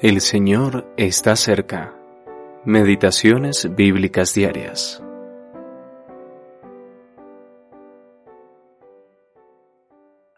El 0.00 0.20
Señor 0.20 0.86
está 0.96 1.34
cerca. 1.34 1.92
Meditaciones 2.64 3.74
bíblicas 3.74 4.32
diarias. 4.32 5.02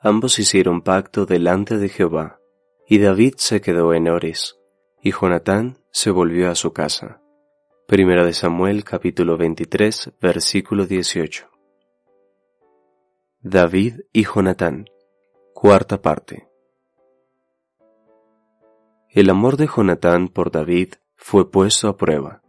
Ambos 0.00 0.38
hicieron 0.38 0.80
pacto 0.80 1.26
delante 1.26 1.76
de 1.76 1.90
Jehová, 1.90 2.40
y 2.88 3.00
David 3.00 3.34
se 3.36 3.60
quedó 3.60 3.92
en 3.92 4.08
Ores, 4.08 4.58
y 5.02 5.12
Jonatán 5.12 5.76
se 5.90 6.10
volvió 6.10 6.50
a 6.50 6.54
su 6.54 6.72
casa. 6.72 7.20
Primera 7.86 8.24
de 8.24 8.32
Samuel 8.32 8.82
capítulo 8.82 9.36
23 9.36 10.12
versículo 10.22 10.86
18. 10.86 11.50
David 13.42 14.00
y 14.10 14.24
Jonatán. 14.24 14.86
Cuarta 15.52 16.00
parte. 16.00 16.49
El 19.12 19.28
amor 19.28 19.56
de 19.56 19.66
Jonatán 19.66 20.28
por 20.28 20.52
David 20.52 20.94
fue 21.16 21.50
puesto 21.50 21.88
a 21.88 21.96
prueba. 21.96 22.42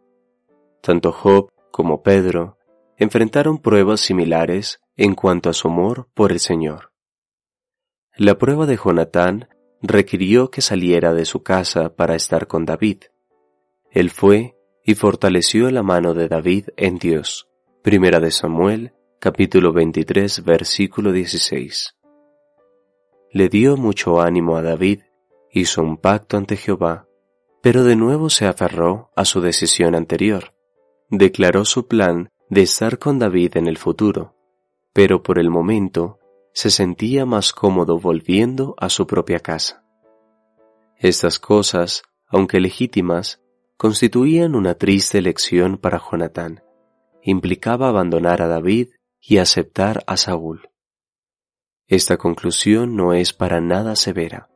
Tanto 0.84 1.12
Job 1.12 1.49
como 1.72 2.04
Pedro 2.04 2.59
enfrentaron 2.98 3.58
pruebas 3.58 4.02
similares 4.02 4.80
en 4.95 5.16
cuanto 5.16 5.49
a 5.49 5.54
su 5.54 5.70
amor 5.70 6.08
por 6.13 6.32
el 6.32 6.40
Señor. 6.40 6.91
La 8.16 8.38
prueba 8.38 8.68
de 8.68 8.77
Jonatán 8.77 9.49
requirió 9.82 10.52
que 10.52 10.62
saliera 10.62 11.16
de 11.16 11.26
su 11.26 11.41
casa 11.41 11.95
para 11.95 12.13
estar 12.13 12.45
con 12.45 12.66
David. 12.66 13.05
Él 13.90 14.12
fue 14.12 14.55
y 14.85 14.93
fortaleció 14.93 15.71
la 15.71 15.82
mano 15.82 16.13
de 16.13 16.27
David 16.27 16.68
en 16.77 16.99
Dios. 16.99 17.49
Primera 17.82 18.20
de 18.20 18.30
Samuel, 18.30 18.93
capítulo 19.18 19.73
23, 19.73 20.43
versículo 20.46 21.12
16. 21.12 21.98
Le 23.32 23.49
dio 23.49 23.77
mucho 23.77 24.21
ánimo 24.21 24.57
a 24.57 24.62
David 24.62 25.02
hizo 25.52 25.82
un 25.82 25.98
pacto 25.98 26.38
ante 26.38 26.55
Jehová, 26.55 27.08
pero 27.62 27.84
de 27.84 27.96
nuevo 27.96 28.30
se 28.30 28.48
aferró 28.48 29.12
a 29.16 29.26
su 29.26 29.41
decisión 29.41 29.96
anterior. 29.96 30.54
Declaró 31.10 31.66
su 31.66 31.88
plan 31.88 32.30
de 32.49 32.62
estar 32.62 32.98
con 32.99 33.20
David 33.20 33.58
en 33.58 33.68
el 33.68 33.77
futuro, 33.77 34.35
pero 34.93 35.21
por 35.21 35.40
el 35.40 35.49
momento 35.49 36.20
se 36.54 36.70
sentía 36.70 37.26
más 37.26 37.54
cómodo 37.54 37.99
volviendo 37.99 38.76
a 38.77 38.90
su 38.90 39.08
propia 39.08 39.40
casa. 39.40 39.84
Estas 40.98 41.40
cosas, 41.40 42.04
aunque 42.27 42.60
legítimas, 42.60 43.41
constituían 43.77 44.55
una 44.55 44.76
triste 44.76 45.18
elección 45.18 45.77
para 45.77 45.99
Jonatán. 45.99 46.63
Implicaba 47.24 47.90
abandonar 47.90 48.41
a 48.41 48.48
David 48.48 48.90
y 49.20 49.38
aceptar 49.38 50.04
a 50.08 50.18
Saúl. 50.18 50.70
Esta 51.88 52.18
conclusión 52.18 52.96
no 52.96 53.13
es 53.13 53.34
para 53.34 53.60
nada 53.60 53.96
severa 53.96 54.51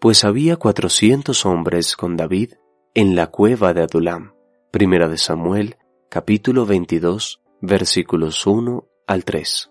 pues 0.00 0.24
había 0.24 0.56
cuatrocientos 0.56 1.44
hombres 1.44 1.94
con 1.94 2.16
David 2.16 2.54
en 2.94 3.14
la 3.14 3.26
cueva 3.26 3.74
de 3.74 3.82
Adulam. 3.82 4.32
Primera 4.70 5.08
de 5.08 5.18
Samuel, 5.18 5.76
capítulo 6.08 6.64
22, 6.64 7.42
versículos 7.60 8.46
1 8.46 8.88
al 9.06 9.24
3. 9.26 9.70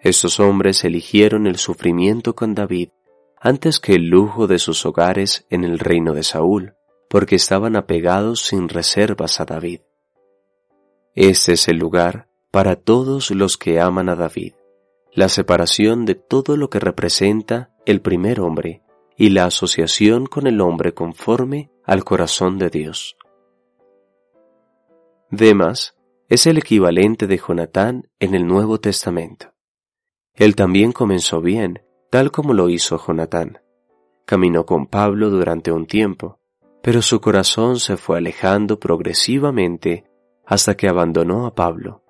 Estos 0.00 0.40
hombres 0.40 0.84
eligieron 0.84 1.46
el 1.46 1.56
sufrimiento 1.56 2.34
con 2.34 2.56
David 2.56 2.88
antes 3.38 3.78
que 3.78 3.94
el 3.94 4.08
lujo 4.08 4.48
de 4.48 4.58
sus 4.58 4.84
hogares 4.84 5.46
en 5.50 5.62
el 5.62 5.78
reino 5.78 6.12
de 6.12 6.24
Saúl, 6.24 6.74
porque 7.08 7.36
estaban 7.36 7.76
apegados 7.76 8.40
sin 8.40 8.68
reservas 8.68 9.40
a 9.40 9.44
David. 9.44 9.82
Este 11.14 11.52
es 11.52 11.68
el 11.68 11.76
lugar 11.76 12.28
para 12.50 12.74
todos 12.74 13.30
los 13.30 13.56
que 13.56 13.78
aman 13.78 14.08
a 14.08 14.16
David, 14.16 14.54
la 15.12 15.28
separación 15.28 16.06
de 16.06 16.16
todo 16.16 16.56
lo 16.56 16.70
que 16.70 16.80
representa 16.80 17.70
el 17.84 18.00
primer 18.00 18.40
hombre 18.40 18.82
y 19.16 19.30
la 19.30 19.46
asociación 19.46 20.26
con 20.26 20.46
el 20.46 20.60
hombre 20.60 20.92
conforme 20.92 21.70
al 21.84 22.04
corazón 22.04 22.58
de 22.58 22.68
Dios. 22.68 23.16
Demas 25.30 25.96
es 26.28 26.46
el 26.46 26.58
equivalente 26.58 27.26
de 27.26 27.38
Jonatán 27.38 28.08
en 28.20 28.34
el 28.34 28.46
Nuevo 28.46 28.78
Testamento. 28.78 29.52
Él 30.34 30.54
también 30.54 30.92
comenzó 30.92 31.40
bien, 31.40 31.82
tal 32.10 32.30
como 32.30 32.52
lo 32.52 32.68
hizo 32.68 32.98
Jonatán. 32.98 33.60
Caminó 34.26 34.66
con 34.66 34.86
Pablo 34.86 35.30
durante 35.30 35.72
un 35.72 35.86
tiempo, 35.86 36.40
pero 36.82 37.00
su 37.00 37.20
corazón 37.20 37.80
se 37.80 37.96
fue 37.96 38.18
alejando 38.18 38.78
progresivamente 38.78 40.04
hasta 40.44 40.76
que 40.76 40.88
abandonó 40.88 41.46
a 41.46 41.54
Pablo. 41.54 42.04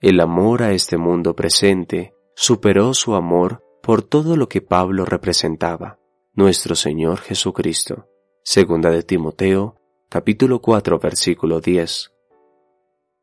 El 0.00 0.20
amor 0.20 0.62
a 0.62 0.72
este 0.72 0.96
mundo 0.96 1.34
presente 1.34 2.14
superó 2.34 2.94
su 2.94 3.14
amor 3.14 3.62
por 3.82 4.02
todo 4.02 4.36
lo 4.36 4.48
que 4.48 4.62
Pablo 4.62 5.04
representaba 5.04 5.99
nuestro 6.40 6.74
Señor 6.74 7.20
Jesucristo. 7.20 8.08
Segunda 8.42 8.90
de 8.90 9.02
Timoteo, 9.02 9.76
capítulo 10.08 10.62
4, 10.62 10.98
versículo 10.98 11.60
10. 11.60 12.12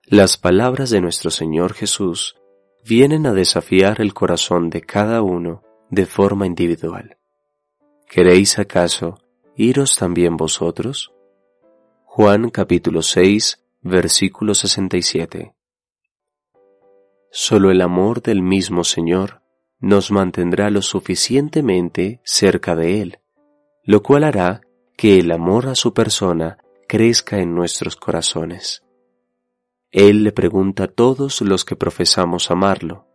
Las 0.06 0.38
palabras 0.38 0.92
de 0.92 1.02
nuestro 1.02 1.32
Señor 1.32 1.74
Jesús 1.74 2.36
vienen 2.86 3.26
a 3.26 3.34
desafiar 3.34 4.02
el 4.02 4.14
corazón 4.14 4.70
de 4.70 4.82
cada 4.82 5.24
uno 5.24 5.64
de 5.90 6.06
forma 6.06 6.46
individual. 6.46 7.18
¿Queréis 8.08 8.60
acaso 8.60 9.18
iros 9.56 9.96
también 9.96 10.38
vosotros? 10.38 11.12
Juan 12.06 12.52
capítulo 12.52 13.02
6, 13.02 13.66
versículo 13.82 14.54
67. 14.54 15.56
Solo 17.32 17.72
el 17.72 17.82
amor 17.82 18.22
del 18.22 18.44
mismo 18.44 18.84
Señor 18.84 19.37
nos 19.80 20.12
mantendrá 20.12 20.70
lo 20.70 20.82
suficientemente 20.82 22.20
cerca 22.24 22.76
de 22.76 23.02
Él, 23.02 23.20
lo 23.84 24.02
cual 24.04 24.24
hará 24.24 24.62
que 24.96 25.20
el 25.20 25.32
amor 25.32 25.68
a 25.68 25.76
su 25.76 25.94
persona 25.94 26.58
crezca 26.88 27.40
en 27.40 27.54
nuestros 27.54 27.96
corazones. 27.96 28.84
Él 29.92 30.24
le 30.24 30.32
pregunta 30.32 30.86
a 30.86 30.88
todos 30.88 31.42
los 31.42 31.64
que 31.64 31.76
profesamos 31.76 32.52
amarlo, 32.52 33.08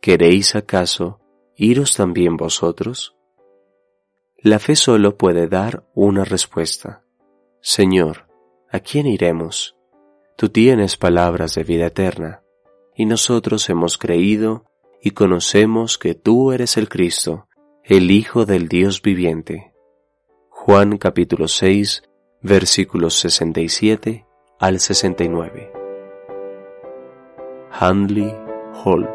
¿queréis 0.00 0.54
acaso 0.54 1.20
iros 1.56 1.96
también 1.96 2.36
vosotros? 2.36 3.16
La 4.38 4.58
fe 4.58 4.76
solo 4.76 5.16
puede 5.16 5.48
dar 5.48 5.88
una 5.94 6.24
respuesta. 6.24 7.02
Señor, 7.60 8.28
¿a 8.70 8.80
quién 8.80 9.06
iremos? 9.06 9.76
Tú 10.36 10.50
tienes 10.50 10.96
palabras 10.96 11.54
de 11.54 11.64
vida 11.64 11.86
eterna, 11.86 12.42
y 12.94 13.06
nosotros 13.06 13.68
hemos 13.70 13.98
creído 13.98 14.66
y 15.06 15.12
conocemos 15.12 15.98
que 15.98 16.16
tú 16.16 16.50
eres 16.50 16.76
el 16.76 16.88
Cristo, 16.88 17.46
el 17.84 18.10
Hijo 18.10 18.44
del 18.44 18.66
Dios 18.66 19.02
viviente. 19.02 19.72
Juan 20.48 20.98
capítulo 20.98 21.46
6, 21.46 22.02
versículos 22.42 23.14
67 23.20 24.26
al 24.58 24.80
69. 24.80 25.70
Handley 27.70 28.34
Hall 28.82 29.08